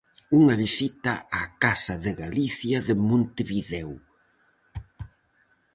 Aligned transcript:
Unha 0.39 0.55
visita 0.63 1.13
á 1.39 1.41
casa 1.63 1.95
de 2.05 2.11
Galicia 2.23 2.77
de 2.87 2.95
Montevideo. 3.07 3.93